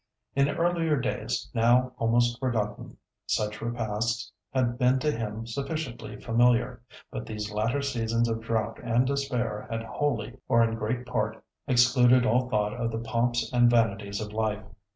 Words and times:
In 0.35 0.49
earlier 0.49 0.99
days, 0.99 1.47
now 1.53 1.93
almost 1.99 2.39
forgotten, 2.39 2.97
such 3.27 3.61
repasts 3.61 4.31
had 4.51 4.79
been 4.79 4.97
to 4.97 5.11
him 5.11 5.45
sufficiently 5.45 6.19
familiar. 6.19 6.81
But 7.11 7.27
these 7.27 7.51
latter 7.53 7.83
seasons 7.83 8.27
of 8.27 8.41
drought 8.41 8.79
and 8.83 9.05
despair 9.05 9.67
had 9.69 9.83
wholly, 9.83 10.39
or 10.47 10.63
in 10.63 10.73
great 10.73 11.05
part, 11.05 11.43
excluded 11.67 12.25
all 12.25 12.49
thought 12.49 12.73
of 12.73 12.89
the 12.89 12.97
pomps 12.97 13.51
and 13.53 13.69
vanities 13.69 14.19
of 14.19 14.33
life. 14.33 14.63